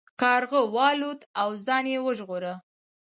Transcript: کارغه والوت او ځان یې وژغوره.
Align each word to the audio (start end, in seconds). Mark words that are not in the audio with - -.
کارغه 0.21 0.61
والوت 0.75 1.21
او 1.41 1.49
ځان 1.65 1.85
یې 1.93 1.99
وژغوره. 2.07 2.53